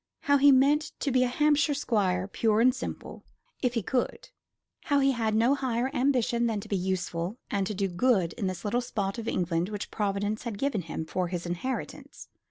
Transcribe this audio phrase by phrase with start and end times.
[0.21, 3.23] How he meant to be a Hampshire squire, pure and simple,
[3.61, 4.29] if he could.
[4.85, 8.47] How he had no higher ambition than to be useful and to do good in
[8.47, 12.29] this little spot of England which Providence had given him for his inheritance.